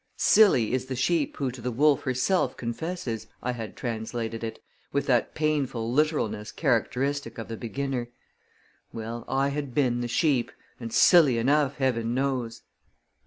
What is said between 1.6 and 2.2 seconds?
the wolf